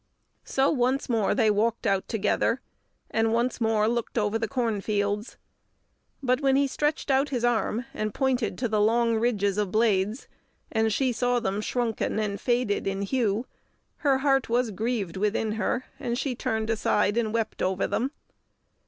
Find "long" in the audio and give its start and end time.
8.81-9.17